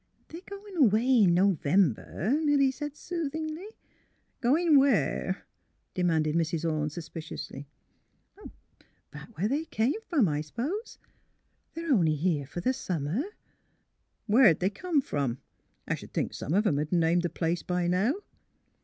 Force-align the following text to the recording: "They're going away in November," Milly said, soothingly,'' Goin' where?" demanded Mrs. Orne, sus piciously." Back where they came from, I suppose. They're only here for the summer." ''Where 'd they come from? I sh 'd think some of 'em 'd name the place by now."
"They're 0.29 0.41
going 0.49 0.75
away 0.77 1.23
in 1.25 1.35
November," 1.35 2.31
Milly 2.43 2.71
said, 2.71 2.97
soothingly,'' 2.97 3.67
Goin' 4.41 4.79
where?" 4.79 5.45
demanded 5.93 6.33
Mrs. 6.35 6.67
Orne, 6.67 6.89
sus 6.89 7.07
piciously." 7.07 7.67
Back 9.11 9.37
where 9.37 9.47
they 9.47 9.65
came 9.65 10.01
from, 10.09 10.27
I 10.27 10.41
suppose. 10.41 10.97
They're 11.75 11.93
only 11.93 12.15
here 12.15 12.47
for 12.47 12.61
the 12.61 12.73
summer." 12.73 13.25
''Where 14.25 14.51
'd 14.55 14.59
they 14.59 14.71
come 14.71 15.01
from? 15.01 15.37
I 15.87 15.93
sh 15.93 16.01
'd 16.05 16.13
think 16.13 16.33
some 16.33 16.55
of 16.55 16.65
'em 16.65 16.83
'd 16.83 16.91
name 16.91 17.19
the 17.19 17.29
place 17.29 17.61
by 17.61 17.85
now." 17.87 18.15